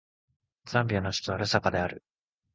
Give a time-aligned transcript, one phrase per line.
[0.65, 2.03] ザンビアの首都はルサカである